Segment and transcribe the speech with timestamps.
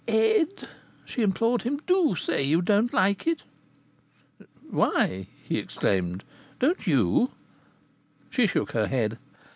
[0.07, 0.67] Ed!"
[1.05, 1.79] she implored him.
[1.85, 3.43] "Do say you don't like it!"
[4.67, 6.23] "Why!" he exclaimed.
[6.59, 7.29] "Don't you?"
[8.31, 9.19] She shook her head.